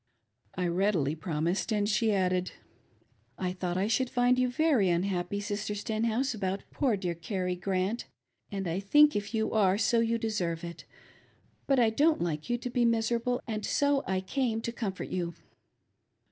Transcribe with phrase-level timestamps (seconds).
[0.55, 2.53] I readily promised, and she added:"
[3.37, 8.07] I thought I should find you very unhappy, Sister Stenhouse, about poor, dear Carrie Grant,
[8.51, 10.85] and I think if you are so you deserve it,
[11.67, 15.35] but I don't like you to be miserable, and so I came to comfort yoii."